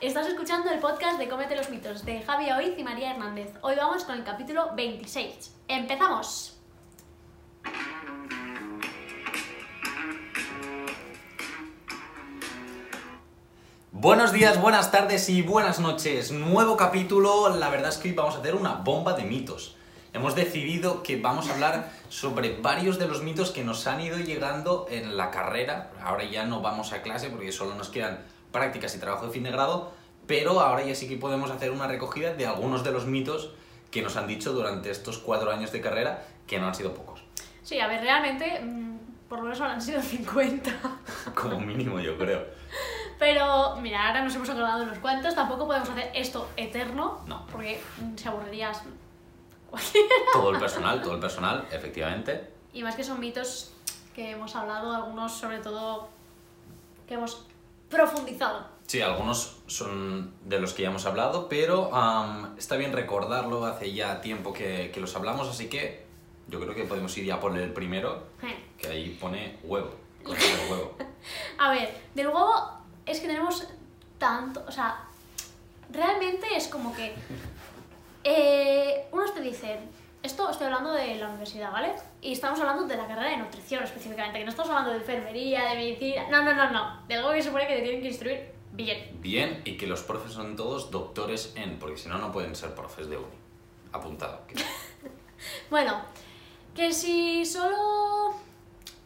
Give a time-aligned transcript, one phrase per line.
[0.00, 3.52] estás escuchando el podcast de Cómete los mitos de Javi Oiz y María Hernández.
[3.62, 5.56] Hoy vamos con el capítulo 26.
[5.66, 6.56] ¡Empezamos!
[13.90, 16.30] Buenos días, buenas tardes y buenas noches.
[16.30, 19.74] Nuevo capítulo, la verdad es que hoy vamos a hacer una bomba de mitos.
[20.12, 24.18] Hemos decidido que vamos a hablar sobre varios de los mitos que nos han ido
[24.18, 25.90] llegando en la carrera.
[26.00, 28.24] Ahora ya no vamos a clase porque solo nos quedan
[28.58, 29.92] prácticas y trabajo de fin de grado,
[30.26, 33.52] pero ahora ya sí que podemos hacer una recogida de algunos de los mitos
[33.90, 37.22] que nos han dicho durante estos cuatro años de carrera, que no han sido pocos.
[37.62, 40.70] Sí, a ver, realmente, mm, por lo menos han sido 50.
[41.34, 42.44] Como mínimo, yo creo.
[43.18, 45.34] Pero, mira, ahora nos hemos acordado unos cuantos.
[45.34, 47.20] Tampoco podemos hacer esto eterno.
[47.26, 47.46] No.
[47.46, 48.82] Porque mm, se aburrirías.
[50.32, 52.52] Todo el personal, todo el personal, efectivamente.
[52.72, 53.72] Y más que son mitos
[54.14, 56.08] que hemos hablado, algunos sobre todo
[57.06, 57.46] que hemos
[57.88, 58.66] profundizado.
[58.86, 61.90] Sí, algunos son de los que ya hemos hablado, pero
[62.56, 66.06] está bien recordarlo, hace ya tiempo que, que los hablamos, así que
[66.48, 68.24] yo creo que podemos ir ya por el primero,
[68.78, 69.90] que ahí pone huevo.
[71.58, 72.54] A ver, del huevo
[73.04, 73.66] es que tenemos
[74.18, 75.04] tanto, o sea,
[75.90, 77.14] realmente es como que
[78.24, 79.80] eh, unos te dicen,
[80.22, 81.94] esto estoy hablando de la universidad, ¿vale?
[82.20, 85.70] Y estamos hablando de la carrera de nutrición específicamente, que no estamos hablando de enfermería,
[85.70, 88.08] de medicina, no, no, no, no, de algo que se supone que te tienen que
[88.08, 89.18] instruir bien.
[89.20, 92.74] Bien, y que los profes son todos doctores en, porque si no, no pueden ser
[92.74, 93.36] profes de uni.
[93.92, 94.40] Apuntado.
[95.70, 96.00] Bueno,
[96.74, 98.34] que si solo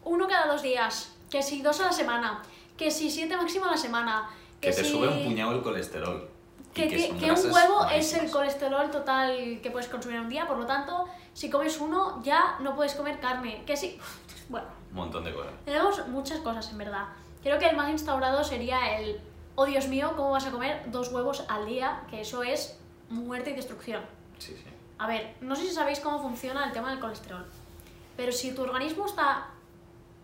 [0.03, 2.41] uno cada dos días, que si dos a la semana,
[2.75, 4.91] que si siete máximo a la semana, Que que, te si...
[4.91, 6.27] sube un puñado el colesterol.
[6.73, 10.47] Que, que- que un huevo es el colesterol total que puedes consumir en un día,
[10.47, 13.63] por lo tanto, si comes uno ya no puedes comer carne.
[13.65, 13.99] Que sí,
[14.49, 15.53] bueno, Un montón de cosas.
[15.65, 17.05] tenemos muchas cosas en verdad.
[17.43, 19.19] Creo que el más instaurado sería el,
[19.55, 22.01] oh Dios mío, ¿cómo vas a comer dos huevos al día?
[22.09, 22.77] Que eso es
[23.09, 24.01] muerte y destrucción.
[24.39, 24.69] Sí, sí.
[24.97, 27.45] A ver, no sé si sabéis cómo funciona el tema del colesterol,
[28.17, 29.47] pero si tu organismo está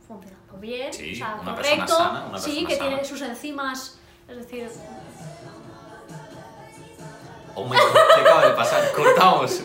[0.08, 2.90] funcionando bien, Sí, o sea, una correcto, persona sana, una sí, persona que sana.
[2.90, 4.70] tiene sus enzimas, es decir,
[7.56, 8.92] Oh my god, ¿qué acaba de pasar?
[8.94, 9.62] Cortamos.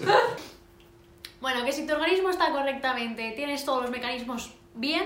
[1.40, 5.04] Bueno, que si tu organismo está correctamente, tienes todos los mecanismos bien,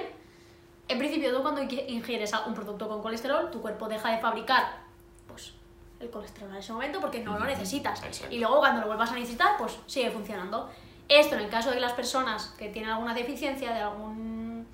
[0.87, 4.79] en principio tú cuando ingi- ingieres un producto con colesterol, tu cuerpo deja de fabricar
[5.27, 5.53] pues,
[6.01, 8.03] el colesterol en ese momento porque no lo necesitas.
[8.05, 8.35] exacto.
[8.35, 10.71] Y luego cuando lo vuelvas a necesitar, pues sigue funcionando.
[11.09, 14.67] Esto en el caso de las personas que tienen alguna deficiencia de algún...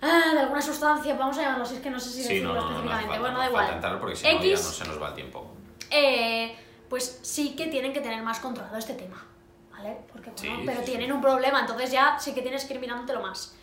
[0.00, 2.52] ah, de alguna sustancia, vamos a llamarlo así, es que no sé si Sí, no,
[2.52, 3.06] decirlo no, no, no específicamente.
[3.08, 3.98] falta, bueno, no da igual.
[4.00, 5.50] porque si no ya no se nos va el tiempo.
[5.90, 6.56] eh,
[6.92, 9.24] pues sí que tienen que tener más controlado este tema,
[9.70, 9.96] ¿vale?
[10.12, 10.90] Porque, bueno, Sí, pero sí, sí.
[10.90, 13.54] tienen un problema, entonces ya sí que tienes que ir mirándotelo más.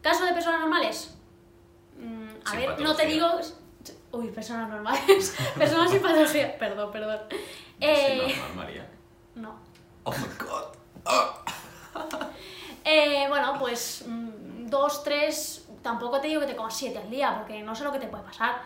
[0.00, 1.14] ¿Caso de personas normales?
[1.98, 3.28] Mm, a ver, no te digo...
[4.12, 5.36] Uy, personas normales.
[5.58, 6.56] personas sin patología.
[6.56, 7.20] Perdón, perdón.
[7.78, 8.90] Eh, normal, María.
[9.34, 9.58] no.
[10.04, 10.64] Oh my god.
[12.82, 15.68] Eh, bueno, pues mm, dos, tres...
[15.82, 18.06] Tampoco te digo que te comas siete al día, porque no sé lo que te
[18.06, 18.62] puede pasar.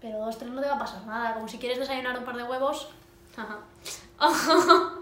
[0.00, 1.34] Pero dos, tres no te va a pasar nada.
[1.34, 2.88] Como si quieres desayunar un par de huevos...
[3.36, 3.58] Ajá.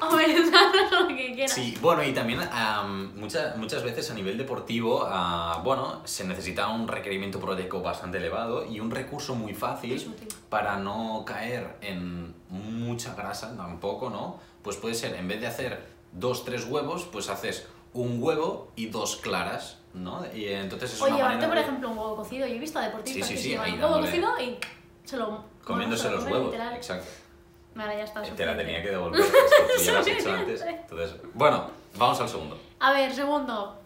[0.00, 1.52] o merendar lo que quieras.
[1.52, 6.68] Sí, bueno, y también am, muchas, muchas veces a nivel deportivo, ah, bueno, se necesita
[6.68, 10.14] un requerimiento proteico bastante elevado y un recurso muy fácil
[10.50, 14.38] para no caer en mucha grasa tampoco, ¿no?
[14.62, 18.86] Pues puede ser, en vez de hacer dos, tres huevos, pues haces un huevo y
[18.86, 20.24] dos claras, ¿no?
[20.34, 22.46] Y entonces es O una llevarte, por de- ejemplo, un huevo cocido.
[22.46, 24.58] Yo he visto a deportistas Sí, sí, que sí, se llevan un huevo cocido y
[25.04, 25.44] se lo...
[25.64, 26.74] comiéndose los huevos, literal.
[26.74, 27.08] exacto.
[27.74, 28.22] Vale, ya está.
[28.22, 29.28] Te la tenía que devolver, que
[29.76, 30.62] tú ya lo has hecho antes.
[30.62, 31.66] Entonces, bueno,
[31.96, 32.58] vamos al segundo.
[32.80, 33.76] A ver, segundo.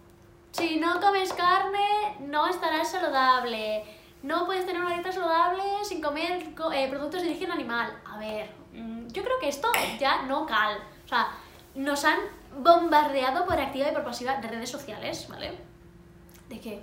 [0.53, 3.85] Si no comes carne, no estarás saludable.
[4.23, 7.93] No puedes tener una dieta saludable sin comer co- eh, productos de origen animal.
[8.07, 10.79] A ver, mm, yo creo que esto ya no cal.
[11.05, 11.29] O sea,
[11.75, 12.19] nos han
[12.57, 15.53] bombardeado por activa y por pasiva de redes sociales, ¿vale?
[16.53, 16.81] De que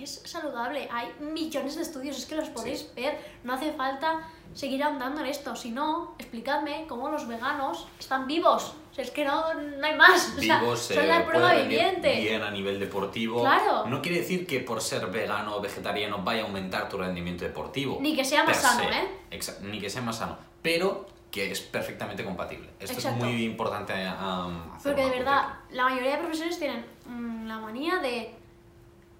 [0.00, 0.88] es saludable.
[0.90, 3.18] Hay millones de estudios, es que los podéis ver.
[3.44, 4.22] No hace falta
[4.54, 5.54] seguir ahondando en esto.
[5.56, 8.74] Si no, explicadme cómo los veganos están vivos.
[8.90, 10.34] O sea, es que no, no hay más.
[10.38, 12.20] O sea, Vivos, son eh, la prueba puede rendir viviente.
[12.22, 13.40] bien a nivel deportivo.
[13.42, 13.86] Claro.
[13.86, 17.98] No quiere decir que por ser vegano o vegetariano vaya a aumentar tu rendimiento deportivo.
[18.00, 18.98] Ni que sea más sano, se.
[19.38, 19.56] ¿eh?
[19.62, 20.38] Ni que sea más sano.
[20.62, 22.70] Pero que es perfectamente compatible.
[22.80, 23.26] Esto Exacto.
[23.26, 27.58] es muy importante um, hacer Porque de verdad, la mayoría de profesores tienen mm, la
[27.58, 28.34] manía de.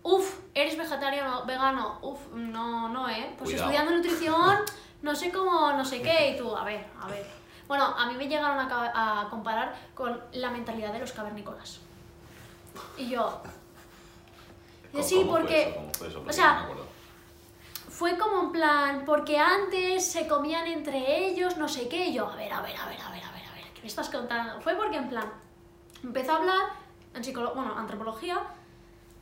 [0.08, 3.34] Uf, eres vegetariano, vegano, uf, no, no, eh.
[3.36, 3.64] Pues Cuidado.
[3.64, 4.58] estudiando nutrición,
[5.02, 7.26] no sé cómo, no sé qué, y tú, a ver, a ver.
[7.66, 11.80] Bueno, a mí me llegaron a, comparar con la mentalidad de los cavernícolas.
[12.96, 13.42] Y yo.
[15.02, 15.90] Sí, ¿Cómo fue porque.
[15.98, 16.24] fue eso?
[16.24, 16.86] o sea, no
[17.88, 22.28] fue como en plan, porque antes se comían entre ellos, no sé qué, y yo,
[22.28, 24.08] a ver, a ver, a ver, a ver, a ver, a ver, ¿qué me estás
[24.08, 24.60] contando?
[24.60, 25.32] Fue porque en plan,
[26.04, 26.60] empezó a hablar
[27.12, 28.40] en bueno, antropología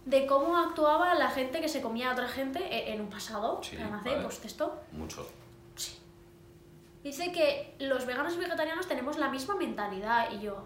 [0.05, 3.61] de cómo actuaba la gente que se comía a otra gente e- en un pasado,
[3.63, 4.23] Sí, hace, vale.
[4.23, 4.81] pues esto.
[4.93, 5.27] Mucho.
[5.77, 5.99] Sí.
[7.03, 10.57] Dice que los veganos y vegetarianos tenemos la misma mentalidad y yo...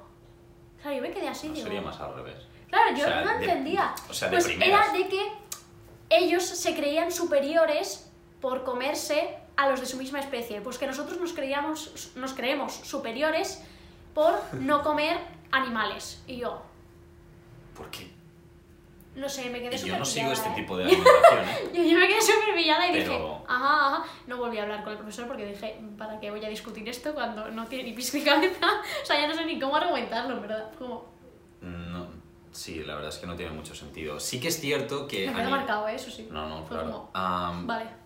[0.82, 1.66] Claro, yo me quedé así, No, digo...
[1.66, 2.36] sería más al revés.
[2.68, 3.94] Claro, yo O sea, no de- entendía.
[4.08, 4.88] o sea, de pues primeras.
[4.88, 5.32] era de que
[6.10, 8.10] ellos se creían superiores
[8.40, 10.60] por comerse a los de su misma especie.
[10.60, 13.62] Pues que nosotros nos creíamos, nos creemos superiores
[14.14, 15.18] por no comer
[15.50, 16.22] animales.
[16.26, 16.62] Y yo,
[17.76, 18.07] ¿Por qué?
[19.18, 20.52] No sé, me quedé súper yo no sigo este ¿eh?
[20.56, 21.70] tipo de alimentación, ¿eh?
[21.74, 23.14] Yo, yo me quedé súper pillada y dije,
[23.46, 24.04] ajá, ajá.
[24.26, 27.14] No volví a hablar con el profesor porque dije, ¿para qué voy a discutir esto
[27.14, 28.66] cuando no tiene ni pis ni cabeza?
[29.02, 30.70] O sea, ya no sé ni cómo argumentarlo, en verdad.
[30.78, 31.06] Como,
[31.60, 32.08] No,
[32.52, 34.18] sí, la verdad es que no tiene mucho sentido.
[34.20, 35.26] Sí que es cierto que...
[35.28, 35.94] me quedó ni- marcado, ¿eh?
[35.94, 36.28] eso sí.
[36.30, 37.10] No, no, claro.
[37.12, 37.97] como, vale.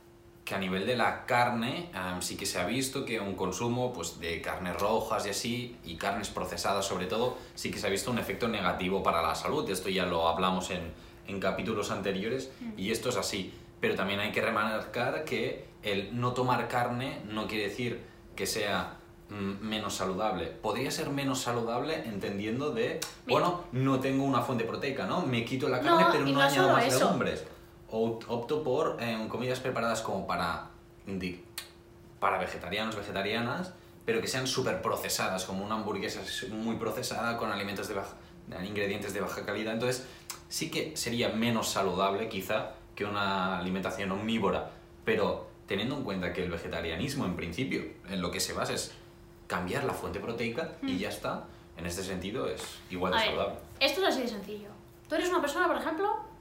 [0.44, 3.93] Que a nivel de la carne am, sí que se ha visto que un consumo
[3.93, 7.91] pues, de carnes rojas y así, y carnes procesadas sobre todo, sí que se ha
[7.91, 9.69] visto un efecto negativo para la salud.
[9.71, 10.93] Esto ya lo hablamos en,
[11.29, 13.55] en capítulos anteriores y esto es así.
[13.81, 18.00] Pero también hay que remarcar que el no tomar carne no quiere decir
[18.37, 18.97] que sea
[19.29, 20.47] mm, menos saludable.
[20.47, 23.41] Podría ser menos saludable entendiendo de, Mira.
[23.41, 25.23] bueno, no tengo una fuente proteica, ¿no?
[25.27, 26.99] Me quito la carne No, pero no no añado más eso.
[27.06, 27.45] legumbres.
[27.94, 30.71] Opto por eh, comidas preparadas como para,
[32.19, 33.75] para vegetarianos, vegetarianas,
[34.06, 38.17] pero que sean súper procesadas, como una hamburguesa muy procesada con alimentos de baja,
[38.65, 39.75] ingredientes de baja calidad.
[39.75, 40.06] Entonces,
[40.49, 44.71] sí que sería menos saludable quizá que una alimentación omnívora,
[45.05, 48.93] pero teniendo en cuenta que el vegetarianismo en principio en lo que se basa es
[49.47, 51.45] cambiar la fuente proteica y ya está,
[51.77, 53.59] en este sentido es igual de A ver, saludable.
[53.81, 54.69] esto es así de sencillo.
[55.09, 56.31] Tú eres una persona, por ejemplo,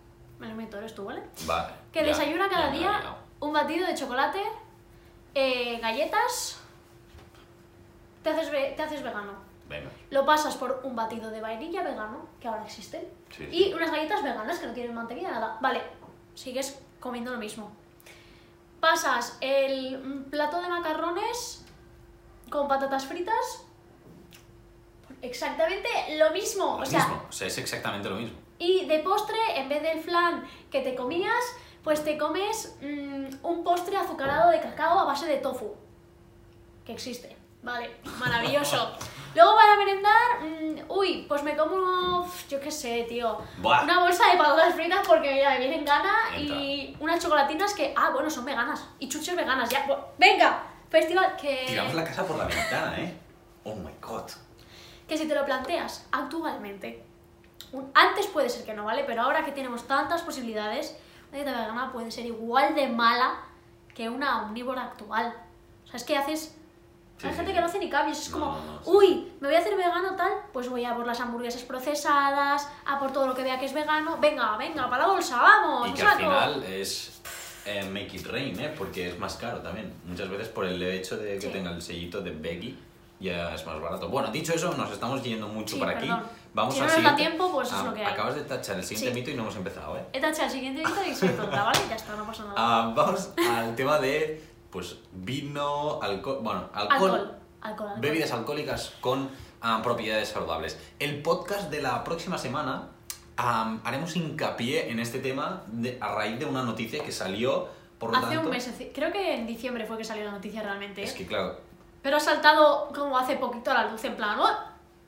[0.41, 1.21] me lo meto, eres tú, ¿vale?
[1.45, 4.41] Vale, Que ya, desayuna cada ya día un batido de chocolate,
[5.35, 6.59] eh, galletas,
[8.23, 9.33] te haces, te haces vegano.
[9.69, 9.89] Venga.
[10.09, 13.73] Lo pasas por un batido de vainilla vegano, que ahora existen, Sí, y sí.
[13.73, 15.57] unas galletas veganas que no tienen mantequilla, nada.
[15.61, 15.81] Vale,
[16.33, 17.71] sigues comiendo lo mismo.
[18.79, 21.63] Pasas el plato de macarrones
[22.49, 23.63] con patatas fritas.
[25.21, 25.87] Exactamente
[26.17, 26.77] lo mismo.
[26.77, 28.37] Lo o sea, mismo, o sea, es exactamente lo mismo.
[28.61, 31.43] Y de postre, en vez del flan que te comías,
[31.83, 35.73] pues te comes mm, un postre azucarado de cacao a base de tofu.
[36.85, 37.35] Que existe.
[37.63, 38.95] Vale, maravilloso.
[39.35, 43.83] Luego para merendar, mm, uy, pues me como, yo qué sé, tío, Buah.
[43.83, 46.55] una bolsa de patatas fritas porque ya me vienen gana Entra.
[46.55, 48.87] y unas chocolatinas que, ah, bueno, son veganas.
[48.99, 49.87] Y chuches veganas, ya.
[50.19, 51.65] Venga, festival que...
[51.67, 53.17] Tiramos la casa por la ventana, ¿eh?
[53.63, 54.29] Oh my god.
[55.07, 57.03] que si te lo planteas actualmente,
[57.93, 59.03] antes puede ser que no, ¿vale?
[59.05, 60.97] Pero ahora que tenemos tantas posibilidades,
[61.29, 63.39] una dieta vegana puede ser igual de mala
[63.95, 65.33] que una omnívora actual.
[65.85, 66.55] O sea, es que haces...
[67.17, 67.55] Sí, Hay sí, gente sí.
[67.55, 70.15] que no hace ni cambios, es No, como, no, uy, me voy a hacer vegano
[70.15, 73.65] tal, pues voy a por las hamburguesas procesadas, a por todo lo que vea que
[73.65, 76.17] es vegano, venga, venga, para la bolsa, vamos, Y que al saco.
[76.19, 77.21] final es
[77.65, 78.73] eh, make it rain, ¿eh?
[78.75, 79.93] Porque es más caro también.
[80.05, 82.79] Muchas veces por el hecho de que tenga el sellito de Becky
[83.21, 84.09] ya es más barato.
[84.09, 86.09] Bueno, dicho eso, nos estamos yendo mucho Sí, por aquí.
[86.53, 88.11] Vamos Si no nos da tiempo, pues es Ah, lo que hay.
[88.13, 89.19] Acabas de tachar el siguiente Sí.
[89.19, 90.03] mito y no hemos empezado, ¿eh?
[90.11, 91.79] He tachado el siguiente vídeo y soy tonta, ¿vale?
[91.89, 92.55] Ya está, no pasa nada.
[92.57, 97.91] Ah, vamos al tema de pues vino, alcohol, bueno, alcohol, alcohol, alcohol, alcohol.
[97.99, 99.29] bebidas alcohólicas con
[99.61, 100.77] ah, propiedades saludables.
[100.99, 102.89] El podcast de la próxima semana
[103.37, 107.67] am, haremos hincapié en este tema de- a raíz de una noticia que salió,
[107.99, 108.41] por lo Hace tanto...
[108.45, 111.01] un mes, creo que en diciembre fue que salió la noticia realmente.
[111.01, 111.05] ¿eh?
[111.05, 111.59] Es que claro,
[112.01, 114.49] Pero ha saltado como hace poquito a la luz, en plan, "Oh",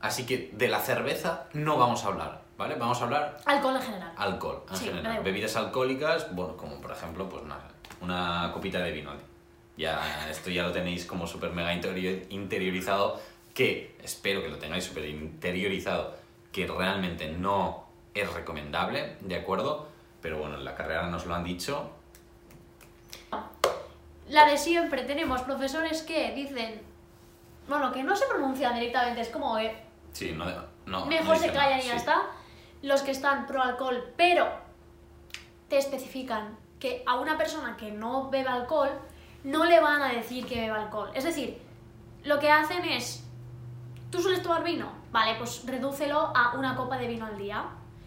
[0.01, 2.75] así que de la cerveza no vamos a hablar, ¿vale?
[2.75, 4.12] Vamos a hablar alcohol en general.
[4.17, 5.23] alcohol en Sí, general.
[5.23, 7.67] Bebidas alcohólicas, bueno, como por ejemplo, pues nada,
[8.01, 9.12] una copita de vino.
[9.75, 13.19] Ya, esto ya lo tenéis como súper mega interior- interiorizado,
[13.55, 16.13] que espero que lo tengáis súper interiorizado,
[16.51, 19.88] que realmente no es recomendable, ¿de acuerdo?
[20.21, 21.89] Pero bueno, en la carrera nos lo han dicho.
[24.30, 26.82] La de siempre, tenemos profesores que dicen,
[27.68, 30.46] bueno, que no se pronuncian directamente, es como que Sí, no,
[30.86, 31.98] no mejor no se callan y ya sí.
[31.98, 32.22] está.
[32.82, 34.48] Los que están pro alcohol, pero
[35.70, 38.92] te especifican que a una persona que no bebe alcohol
[39.44, 41.10] no le van a decir que beba alcohol.
[41.13, 41.62] Es decir,
[42.24, 43.24] lo que hacen es,
[44.12, 44.92] ¿tú sueles tomar vino?
[45.12, 47.65] Vale, pues redúcelo a una copa de vino al día.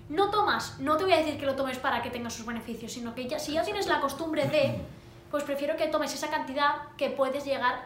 [0.08, 2.92] No tomas, no te voy a decir que lo tomes para que tengas sus beneficios,
[2.92, 4.80] sino que ya, si ya tienes la costumbre de,
[5.30, 7.85] pues prefiero que tomes esa cantidad que puedes llegar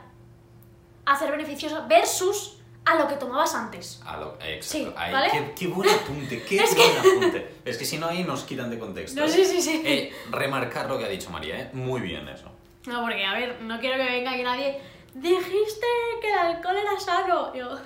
[1.05, 4.01] a hacer beneficiosa versus a lo que tomabas antes.
[4.05, 4.63] A lo, exacto.
[4.63, 5.31] Sí, Ahí, ¿vale?
[5.31, 7.55] qué, qué buen apunte, qué Es buen apunte.
[7.65, 9.21] Es que si no ahí nos quitan de contexto.
[9.21, 9.31] No, ¿eh?
[9.31, 9.83] sí, sí, sí.
[9.85, 11.71] Eh, remarcar lo que ha dicho María, ¿eh?
[11.73, 12.51] Muy bien eso.
[12.87, 14.81] No, porque, a ver, no quiero que venga aquí nadie.
[15.15, 15.87] Dijiste
[16.21, 17.55] que el alcohol era sano.
[17.55, 17.79] Yo,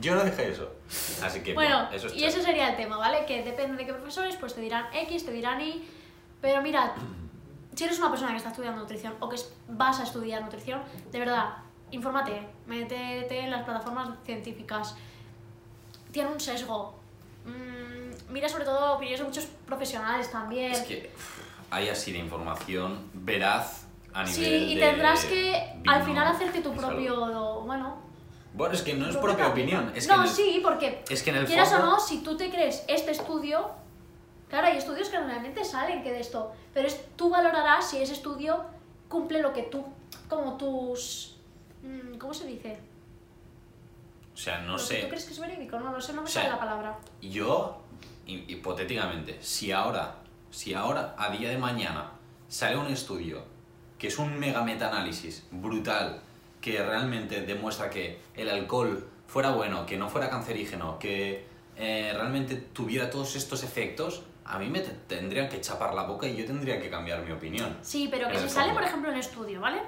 [0.00, 0.72] Yo no dejé eso.
[1.22, 3.24] Así que, bueno, bueno, eso es y ese sería el tema, ¿vale?
[3.26, 5.88] Que depende de qué profesores, pues te dirán X, te dirán Y.
[6.40, 6.90] Pero mirad,
[7.74, 9.36] si eres una persona que está estudiando nutrición o que
[9.68, 11.54] vas a estudiar nutrición, de verdad,
[11.90, 14.96] infórmate, métete en las plataformas científicas.
[16.12, 16.94] Tiene un sesgo.
[17.44, 20.72] Mm, mira sobre todo opiniones de muchos profesionales también.
[20.72, 21.10] Es que
[21.70, 26.28] hay así de información veraz a nivel Sí, y de tendrás que al vino final
[26.28, 26.86] hacerte tu salud.
[26.88, 27.96] propio, bueno,
[28.54, 29.90] Bueno, es que no es propia opinión.
[29.96, 32.18] Es no, que el- sí, porque es que en el quieras fondo- o no, si
[32.22, 33.68] tú te crees este estudio,
[34.54, 38.12] claro, hay estudios que realmente salen que de esto, pero es, tú valorarás si ese
[38.12, 38.64] estudio
[39.08, 39.84] cumple lo que tú,
[40.28, 41.34] como tus,
[41.82, 42.78] mm, ¿cómo se dice?
[44.32, 44.98] O sea, no sé.
[45.02, 45.78] ¿Tú crees que es verídico?
[45.80, 46.98] No lo sé, no me O sea, sale la palabra.
[47.20, 47.80] Yo,
[48.26, 50.16] hi- hipotéticamente, si ahora,
[50.52, 52.12] si ahora, a día de mañana,
[52.48, 53.42] sale un estudio
[53.98, 56.20] que es un mega metaanálisis brutal,
[56.60, 61.44] que realmente demuestra que el alcohol fuera bueno, que no fuera cancerígeno, que
[61.76, 66.26] eh, realmente tuviera todos estos efectos, a mí me te- tendrían que chapar la boca
[66.26, 67.76] y yo tendría que cambiar mi opinión.
[67.82, 69.80] Sí, pero que si sale, por ejemplo, en estudio, ¿vale?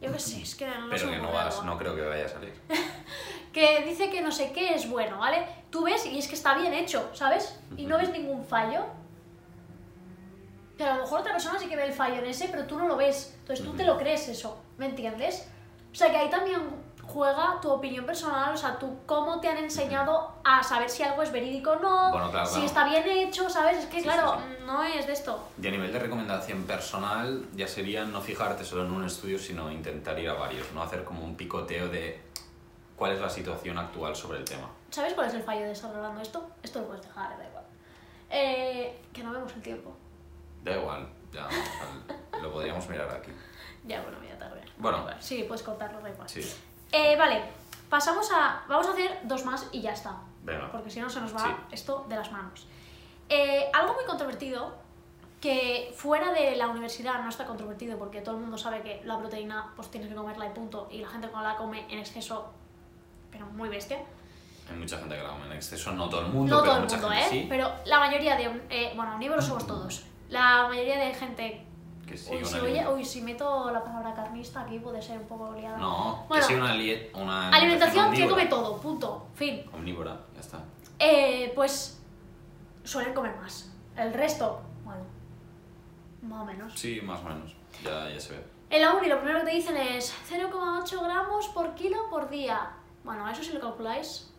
[0.00, 2.28] Yo qué sé, es que no Pero que no vas, no creo que vaya a
[2.28, 2.52] salir.
[3.52, 5.46] que dice que no sé qué es bueno, ¿vale?
[5.70, 7.58] Tú ves y es que está bien hecho, ¿sabes?
[7.76, 8.84] Y no ves ningún fallo.
[10.76, 12.76] Pero a lo mejor otra persona sí que ve el fallo en ese, pero tú
[12.76, 13.34] no lo ves.
[13.40, 15.48] Entonces tú te lo crees eso, ¿me entiendes?
[15.90, 16.60] O sea que ahí también
[17.08, 21.22] juega tu opinión personal, o sea, tú cómo te han enseñado a saber si algo
[21.22, 22.66] es verídico o no, Bueno, claro, si claro.
[22.66, 23.78] está bien hecho, ¿sabes?
[23.78, 25.48] Es que Sí, claro, sí, no es de esto.
[25.60, 29.70] Y a nivel de recomendación personal, ya sería no fijarte solo en un estudio, sino
[29.70, 32.20] intentar ir a varios, no hacer como un picoteo de
[32.96, 34.68] cuál es la situación actual sobre el tema.
[34.90, 36.48] ¿Sabes cuál es el fallo de estar hablando esto?
[36.62, 37.64] Esto lo puedes dejar, da igual.
[38.30, 39.94] Eh, que no vemos el tiempo.
[40.64, 41.46] Da igual, ya
[42.42, 43.30] lo podríamos mirar aquí.
[43.84, 44.60] Ya, bueno, ya tarde.
[44.78, 45.06] Bueno.
[45.20, 46.28] Sí, puedes cortarlo, da igual.
[46.28, 46.42] Sí,
[46.92, 47.42] Eh, vale,
[47.88, 48.62] pasamos a.
[48.68, 50.16] Vamos a hacer dos más y ya está.
[50.42, 50.70] venga.
[50.70, 51.50] Porque si no se nos va Sí.
[51.72, 52.66] esto de las manos.
[53.28, 54.74] Eh, algo muy controvertido,
[55.40, 59.18] que fuera de la universidad no está controvertido porque todo el mundo sabe que la
[59.18, 60.88] proteína pues tienes que comerla y punto.
[60.90, 62.50] Y la gente cuando la come en exceso,
[63.30, 63.98] pero muy bestia.
[64.70, 66.76] Hay mucha gente que la come en exceso, no todo el mundo, no pero todo
[66.76, 67.42] el mucha mundo, gente ¿eh?
[67.42, 67.46] sí.
[67.48, 68.62] Pero la mayoría de.
[68.70, 70.04] eh, bueno, omnívoros somos todos.
[70.28, 71.65] La mayoría de gente.
[72.06, 75.26] Que sí, Uy, una si, uy, si meto la palabra carnista aquí puede ser un
[75.26, 75.76] poco liada.
[75.76, 76.46] No, Bueno.
[76.46, 76.72] que una,
[77.14, 79.68] una Alimentación que come todo, punto, fin.
[79.72, 80.60] Omnívora, ya está.
[81.00, 82.00] Eh, pues
[82.84, 83.72] suelen comer más.
[83.96, 85.02] El resto, bueno,
[86.22, 86.72] más o menos.
[86.78, 88.44] Sí, más o menos, ya, ya se ve.
[88.70, 92.70] En la uni lo primero que te dicen es 0,8 gramos por kilo por día.
[93.04, 94.32] Bueno, eso si lo calculáis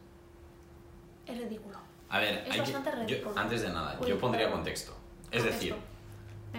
[1.26, 1.78] es ridículo.
[2.10, 3.38] A ver, Es hay que- bastante yo- ridículo.
[3.40, 4.94] antes de nada, Uy, yo pondría contexto.
[5.32, 5.46] Es Contexto.
[5.46, 5.76] decir,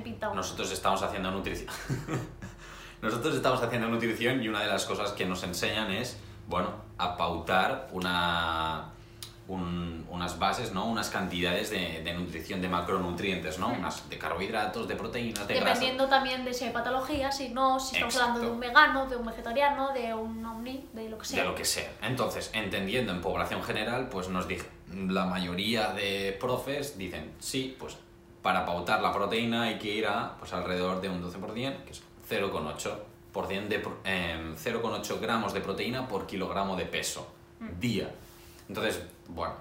[0.00, 1.68] Me nosotros estamos haciendo nutrición.
[3.02, 7.16] nosotros estamos haciendo nutrición y una de las cosas que nos enseñan es, bueno, a
[7.16, 8.90] pautar una,
[9.46, 10.86] un- unas bases, ¿no?
[10.86, 13.68] Unas cantidades de, de nutrición, de macronutrientes, ¿no?
[13.68, 15.54] Unas de carbohidratos, de proteínas, de.
[15.54, 19.16] Dependiendo también de si hay patología, si no, si estamos hablando de un vegano, de
[19.16, 21.42] un vegetariano, de un omni, de lo que sea.
[21.42, 21.90] De lo que sea.
[22.02, 27.96] Entonces, entendiendo en población general, pues nos dije, la mayoría de profes dicen, sí, pues
[28.42, 32.02] para pautar la proteína hay que ir a pues alrededor de un 12%, que es
[32.28, 37.26] 0,8% de pro- em, 0,8 gramos de proteína por kilogramo de peso
[37.60, 37.80] Mm.
[37.80, 38.10] día.
[38.68, 39.54] Entonces, bueno,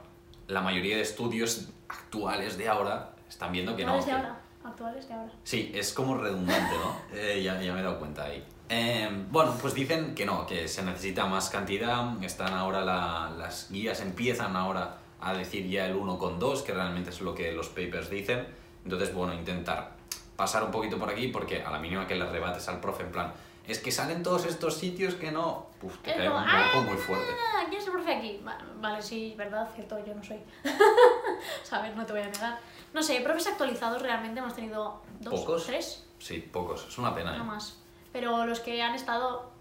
[0.47, 3.93] la mayoría de estudios actuales de ahora están viendo que no.
[3.93, 4.41] Actuales de que- ahora.
[4.63, 5.31] Actuales de ahora.
[5.43, 6.95] Sí, es como redundante, ¿no?
[7.13, 8.43] Eh, ya, ya me he dado cuenta ahí.
[8.69, 12.21] Eh, bueno, pues dicen que no, que se necesita más cantidad.
[12.21, 17.21] Están ahora la- las guías, empiezan ahora a decir ya el 1,2, que realmente es
[17.21, 18.45] lo que los papers dicen.
[18.87, 19.91] Entonces, bueno, intentar
[20.37, 23.11] pasar un poquito por aquí, porque a la mínima que le rebates al profe, en
[23.11, 23.33] plan,
[23.67, 25.65] es que salen todos estos sitios que no.
[25.81, 27.33] Uf, te Es cae un "Ah, poco muy fuerte.
[27.53, 28.41] Ah, ¿quién es el profe aquí?
[28.47, 30.39] Va- Vale, sí, verdad, cierto, yo no soy.
[31.63, 32.57] Sabes, no te voy a negar.
[32.93, 35.65] No sé, profes actualizados realmente hemos tenido dos, ¿Pocos?
[35.65, 37.47] tres, Sí, pocos, es una pena, no ¿eh?
[37.47, 37.77] más.
[38.13, 39.51] Pero los que han estado,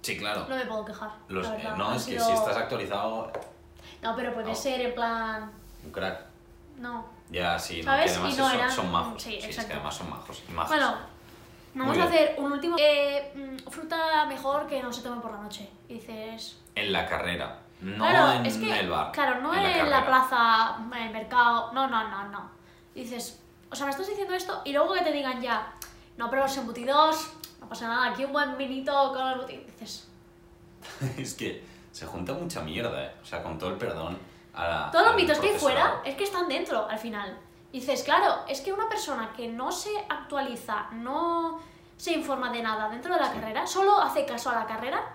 [0.00, 0.46] Sí, claro.
[0.48, 1.10] no me puedo quejar.
[1.28, 3.30] Los- eh, no, es que si estás actualizado,
[4.00, 5.52] No, pero puede ser en plan.
[5.84, 6.24] un crack.
[6.78, 7.19] No.
[7.30, 8.12] Ya, sí, no, ¿Sabes?
[8.12, 9.22] que además Y no son, eran- son majos.
[9.22, 10.42] sí, Sí, es que además son majos.
[10.48, 10.68] majos.
[10.70, 10.94] Bueno,
[11.74, 12.76] vamos a hacer un último.
[12.78, 15.70] Eh, mm, fruta mejor que no se tome por la noche.
[15.88, 16.58] Y dices.
[16.74, 19.12] En la carrera, no claro, en es que, el bar.
[19.12, 21.72] Claro, no en en, la, plaza, en el mercado.
[21.72, 22.50] No, no, no, no.
[22.94, 25.72] Y dices, o sea, me estás diciendo esto y luego que te digan ya,
[26.16, 29.66] no, los embutidos, no pasa nada, aquí un buen vinito con embutidos.
[29.66, 30.08] Dices,
[31.16, 33.12] es que se junta mucha mierda, ¿eh?
[33.22, 34.18] O sea, con todo el perdón
[35.22, 37.38] mitos que hay fuera es que están dentro al final.
[37.72, 41.60] Y dices, claro, es que una persona que no se actualiza, no
[41.96, 43.38] se informa de nada dentro de la Sí.
[43.38, 45.14] carrera, solo hace caso a la carrera,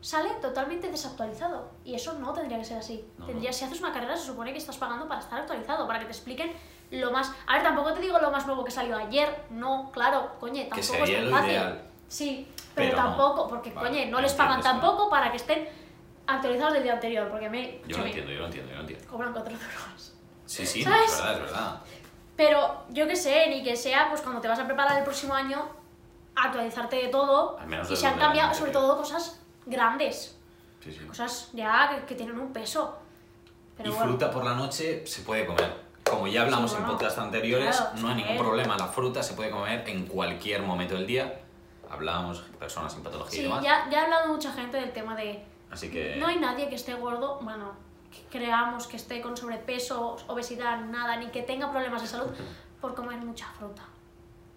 [0.00, 1.70] sale totalmente desactualizado.
[1.84, 3.04] Y eso no tendría que ser así.
[3.18, 3.56] No, tendría, no.
[3.56, 6.12] Si haces una carrera, se supone que estás pagando para estar actualizado, para que te
[6.12, 6.52] expliquen
[6.90, 7.32] lo más.
[7.46, 9.44] A ver, tampoco te digo lo más nuevo que salió ayer.
[9.50, 11.50] No, claro, coño, tampoco sería es tan fácil.
[11.50, 11.84] ideal.
[12.08, 15.68] Sí, pero, tampoco, porque Vale, coño, no les pagan tampoco para que estén
[16.36, 19.06] actualizados del día anterior, porque me, Yo lo entiendo, yo lo entiendo, yo lo entiendo.
[19.08, 20.14] cobran 4 euros.
[20.46, 21.12] Sí, sí, ¿Sabes?
[21.12, 21.80] es verdad, es verdad.
[22.36, 25.34] Pero yo que sé, ni que sea, pues cuando te vas a preparar el próximo
[25.34, 25.68] año,
[26.34, 27.58] actualizarte de todo.
[27.58, 30.36] Al menos y se han cambiado, sobre todo, cosas grandes.
[30.82, 31.04] Sí, sí.
[31.06, 32.96] Cosas ya que, que tienen un peso.
[33.76, 35.72] Pero y bueno, fruta por la noche se puede comer.
[36.04, 38.76] Como ya hablamos Sí, en bueno, podcasts anteriores, claro, no hay ningún problema.
[38.76, 41.40] La fruta se puede comer en cualquier momento del día.
[41.90, 43.62] Hablamos personas sin patología y sí, demás.
[43.62, 45.44] ya, ya ha hablado mucha gente del tema de.
[45.70, 46.16] Así que.
[46.16, 47.72] No hay nadie que esté gordo, bueno,
[48.10, 52.30] que creamos que esté con sobrepeso, obesidad, nada, ni que tenga problemas de salud
[52.80, 53.82] por comer mucha fruta.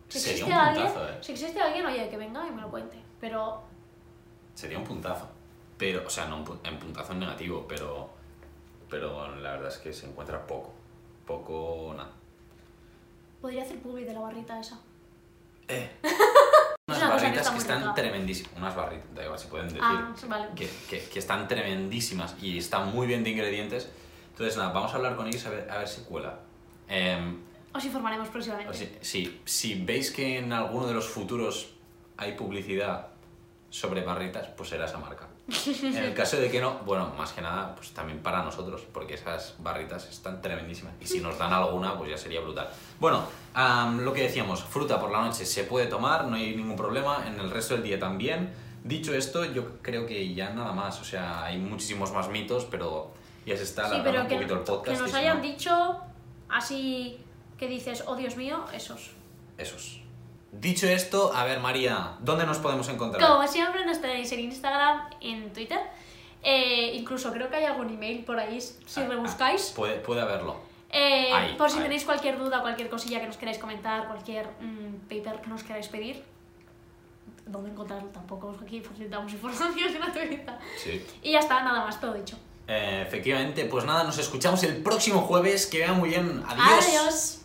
[0.09, 1.17] Si Sería existe un alguien, puntazo, ¿eh?
[1.21, 2.97] si existe alguien, oye, que venga y me lo cuente.
[3.19, 3.63] Pero
[4.53, 5.27] Sería un puntazo.
[5.77, 8.09] Pero, o sea, no en puntazo en negativo, pero.
[8.89, 10.71] Pero la verdad es que se encuentra poco.
[11.25, 12.11] Poco, nada.
[13.41, 14.79] podría hacer publi de la barrita esa.
[15.67, 15.89] Eh.
[16.85, 18.51] Es Unas una cosa que barritas está que están tremendísimas.
[18.57, 19.81] Unas barritas, da igual si pueden decir.
[19.81, 20.47] Ah, vale.
[20.53, 23.89] que, que- que están tremendísimas y están muy bien de ingredientes.
[24.31, 26.39] Entonces, nada, vamos a hablar con ellos a ver, a ver si cuela.
[26.89, 27.37] Em,
[27.73, 28.99] Os informaremos próximamente.
[29.01, 31.69] si- si veis que en alguno de los futuros
[32.17, 33.07] hay publicidad
[33.73, 35.27] sobre barritas, pues será esa marca.
[35.81, 39.15] En el caso de que no, bueno, más que nada, pues también para nosotros, porque
[39.15, 40.93] esas barritas están tremendísimas.
[41.01, 42.69] Y si nos dan alguna, pues ya sería brutal.
[42.99, 43.23] Bueno,
[43.55, 47.25] am, lo que decíamos, fruta por la noche se puede tomar, no hay ningún problema,
[47.25, 48.53] en el resto del día también.
[48.83, 53.11] Dicho esto, yo creo que ya nada más, o sea, hay muchísimos más mitos, pero
[53.43, 54.97] ya se está Sí, pero un que, poquito el podcast.
[54.97, 55.97] que nos hayan no, dicho
[56.47, 57.17] así
[57.57, 59.13] que dices, oh Dios mío, esos.
[59.57, 60.02] Esos.
[60.59, 63.27] Dicho esto, a ver, María, ¿dónde nos podemos encontrar?
[63.27, 65.79] Como siempre nos tenéis en Instagram, en Twitter.
[66.43, 69.73] Eh, incluso creo que hay algún email por ahí si Ah, ah, rebuscáis.
[69.75, 70.57] puede, puede haberlo.
[70.91, 71.83] Eh, Ahí, por si ahí.
[71.83, 75.87] tenéis cualquier duda, cualquier cosilla que nos queráis comentar, cualquier mm, paper que nos queráis
[75.87, 76.23] pedir.
[77.47, 78.07] ¿Dónde encontrarlo?
[78.09, 80.59] Tampoco aquí facilitamos información gratuita.
[80.77, 81.03] Sí.
[81.23, 82.37] Y ya está, nada más, todo dicho.
[82.67, 85.65] Eh, efectivamente, pues nada, nos escuchamos el próximo jueves.
[85.65, 86.43] Que vean muy bien.
[86.47, 86.87] Adiós.
[86.87, 87.39] Adiós.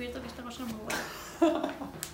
[0.00, 1.74] Descubierto que esta cosa es muy buena.